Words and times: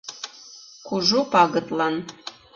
Кужу 0.85 1.19
пагытлан. 1.31 1.95